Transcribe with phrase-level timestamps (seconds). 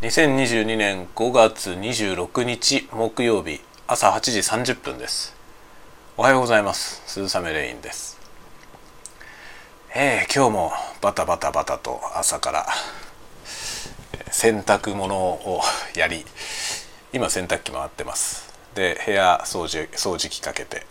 [0.00, 5.34] 2022年5月26日木曜日朝8時30分です。
[6.16, 7.02] おはようございます。
[7.04, 8.16] 鈴雨レインです。
[9.96, 10.72] えー、今日も
[11.02, 12.66] バタバタバタと朝から
[14.30, 15.62] 洗濯物を
[15.96, 16.24] やり
[17.12, 18.56] 今洗濯機回ってます。
[18.76, 20.86] で部屋掃除掃除機かけて。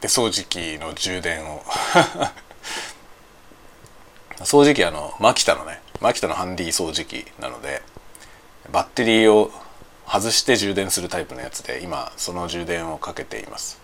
[0.00, 1.62] で掃除機の充電を。
[4.40, 7.82] 掃除機あのマキタのねマキタのハンディ掃除機なので
[8.70, 9.50] バッテリーを
[10.06, 13.80] 外して充電するタイプのやつで今その充電をかけています。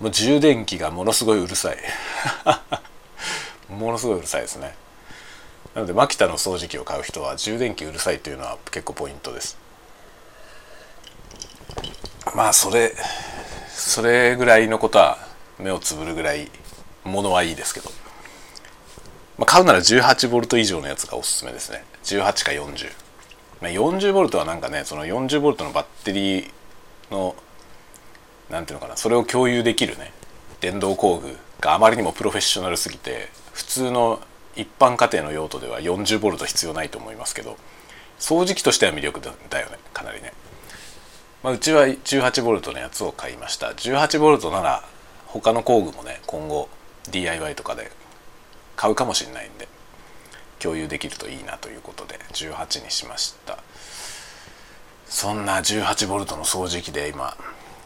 [0.00, 1.76] もう充電器がものすごいうるさい。
[3.72, 4.74] ものすごいうるさいですね。
[5.74, 9.56] なのでマキタの掃除機を買う人は充電器うるさいというのは結構ポイントです。
[12.34, 12.94] まあそれ
[13.68, 15.18] それぐらいのことは
[15.58, 16.50] 目をつぶるぐらい
[17.04, 17.90] ものはいいですけど。
[19.38, 21.84] まあ、買うなら 18V 以上のやつがおすすめですね。
[22.04, 22.90] 18か40、
[23.60, 26.50] まあ、40V はなんかねその 40V のバッテリー
[27.10, 27.34] の
[28.50, 30.12] なんていうのかなそれを共有できるね
[30.60, 34.20] 電動工具があまりにもプロフェッショナルすぎて普通の
[34.56, 37.56] 一般家庭の用途では 40V 必要ないと思いますけど
[38.18, 40.32] 掃除機としては魅力だよねかなりね、
[41.42, 43.68] まあ、うちは 18V のやつを買いました。
[43.68, 44.84] 18V なら
[45.26, 46.68] 他の工具もね今後
[47.10, 47.90] DIY とかで
[48.76, 49.68] 買うかもしれないんで
[50.58, 53.58] 共有できるといいなということで18にしました。
[55.06, 57.36] そんな 18V の掃除機で今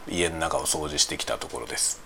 [0.07, 2.01] 家の中を掃除してきたところです。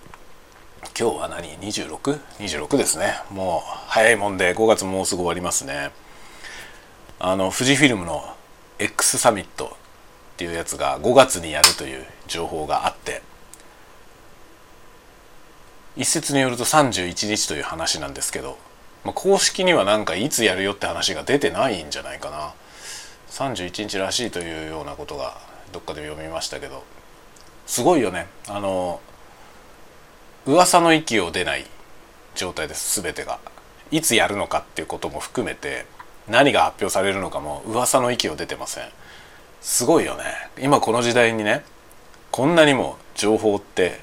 [0.98, 3.14] 今日は何？26?26 26ですね。
[3.30, 5.92] もう早いもんで5月もうすぐ終わりますね。
[7.18, 8.34] あの富士フィルムの
[8.78, 13.22] X サミットっていうやつが5月にやるという情報があって
[15.96, 18.58] 一説によると31日という話なんですけど
[19.04, 22.54] まあ、公式にはなんかいつやるよって話が出てないんじゃないかな。
[23.30, 25.36] 31日らしいというようなことが
[25.72, 26.84] どっかで読みましたけど。
[27.66, 28.26] すごいよね。
[28.48, 29.00] あの
[30.46, 31.66] 噂の域を出ない
[32.34, 33.38] 状態です全てが。
[33.90, 35.86] いつやるのかっていうことも含めて
[36.28, 38.84] 何が発表されるのかも噂の域を出てません。
[39.60, 40.24] すごいよね。
[40.60, 41.64] 今この時代にね
[42.30, 44.00] こんなにも情報って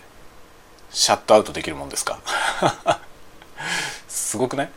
[0.92, 2.20] シャットアウトできるもんですか？
[4.32, 4.70] すごくない？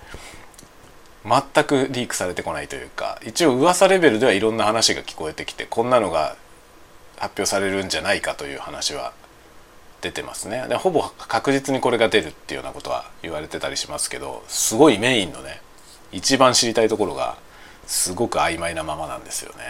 [1.24, 6.36] 全くリークされてこないというか一応噂レベルではいろんな話が聞こえてきてこんなのが
[7.18, 9.12] 発表されるんじゃないかという話は
[10.00, 10.66] 出てますね。
[10.68, 15.62] でほぼ確実にこれが出るっていうようなことは言われてたりしますけどすごいメインのね
[16.10, 17.36] 一番知りたいところが
[17.86, 19.62] すごく曖昧なままなんですよね。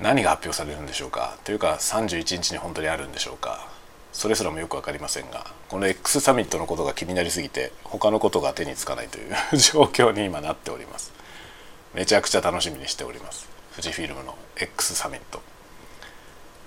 [0.00, 1.38] 何が発表されるんでしょうか？
[1.44, 3.66] というか31日に本当にあるんでしょうか？
[4.16, 11.12] それすらもよく分かりませんがこの X サミットのことが気になりすぎて他のことが手につかないという 状況に今なっております。
[11.92, 13.46] めちゃくちゃ楽しみにしております。
[13.72, 15.42] 富士フィルムの X サミット。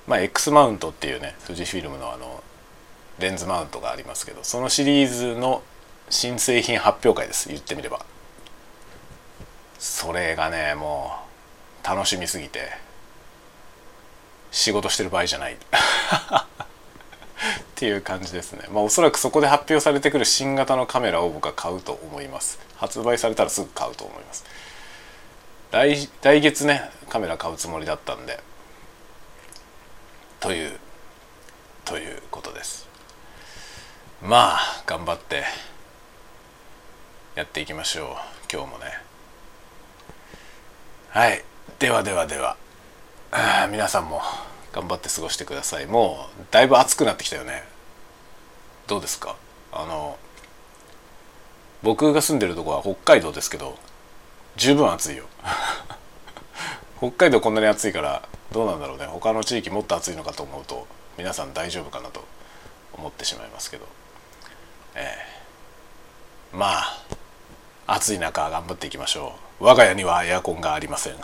[0.06, 2.44] まあ X マウントっていうね富士フィルムのあの
[3.18, 5.64] レンズマウントがありますけどそのシリーズの
[6.12, 7.50] 新製品発表会です。
[7.50, 8.06] 言ってみれば。
[9.80, 11.18] それがねも
[11.84, 12.72] う楽しみすぎて
[14.52, 15.58] 仕事してる場合じゃない。
[17.80, 18.66] っていう感じですね。
[18.74, 22.60] まあおそらくそこで発表されてくる新型のカメラを僕は買うと思います。
[22.76, 24.44] 発売されたらすぐ買うと思います。
[25.72, 28.42] 来来月ねカメラ買うつもりだったんで。
[30.42, 30.78] という
[31.86, 32.86] ということです。
[34.22, 35.46] まあ頑張って
[37.36, 38.08] やっていきましょう。
[38.52, 38.88] 今日もね。
[41.12, 41.46] はい。
[41.80, 42.58] ではではでは。
[43.72, 44.22] 皆さんも
[44.74, 45.86] 頑張って過ごしてください。
[45.86, 47.69] もうだいぶ暑くなってきたよね。
[48.90, 49.36] どうですか？
[49.72, 50.18] あの
[51.84, 53.78] 僕が住んでるとこは北海道ですけど
[54.58, 55.26] 十分暑いよ。
[56.98, 59.06] 北海道こんなに暑いからどうなんだろうね。
[59.06, 62.26] 他の地域もっと暑いのかと思うと皆さん大丈夫かなと
[62.94, 63.86] 思ってしまいますけど。
[64.96, 66.98] えー、まあ
[67.86, 69.66] 暑い中頑張っていきましょう。
[69.66, 71.16] 我が家にはエアコンがありません。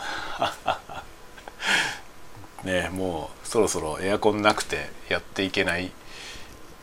[2.62, 5.90] ねもうそろそろエアコンなくてやっていけない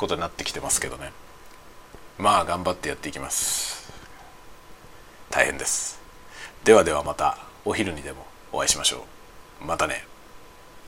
[0.03, 1.13] ことになってきてますけどね。
[2.17, 3.89] まあ頑張ってやっていきます。
[5.29, 6.01] 大変です。
[6.65, 9.05] ではではまたお昼にでもお会いしましょ
[9.61, 9.65] う。
[9.65, 10.05] またね。